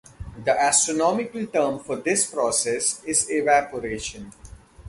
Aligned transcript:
The 0.45 0.59
astronomical 0.59 1.45
term 1.45 1.77
for 1.77 1.97
this 1.97 2.25
process 2.27 3.03
is 3.03 3.29
evaporation. 3.29 4.31